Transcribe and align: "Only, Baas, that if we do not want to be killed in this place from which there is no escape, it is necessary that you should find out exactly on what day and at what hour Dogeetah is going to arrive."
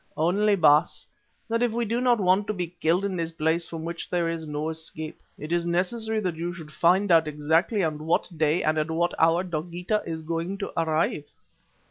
"Only, 0.17 0.55
Baas, 0.55 1.05
that 1.47 1.61
if 1.61 1.71
we 1.73 1.85
do 1.85 2.01
not 2.01 2.19
want 2.19 2.47
to 2.47 2.53
be 2.55 2.75
killed 2.81 3.05
in 3.05 3.15
this 3.15 3.31
place 3.31 3.67
from 3.69 3.83
which 3.85 4.09
there 4.09 4.27
is 4.29 4.47
no 4.47 4.69
escape, 4.69 5.21
it 5.37 5.51
is 5.53 5.63
necessary 5.63 6.19
that 6.21 6.35
you 6.35 6.51
should 6.53 6.71
find 6.73 7.11
out 7.11 7.27
exactly 7.27 7.83
on 7.83 8.07
what 8.07 8.27
day 8.35 8.63
and 8.63 8.79
at 8.79 8.89
what 8.89 9.13
hour 9.19 9.43
Dogeetah 9.43 10.01
is 10.07 10.23
going 10.23 10.57
to 10.57 10.73
arrive." 10.75 11.29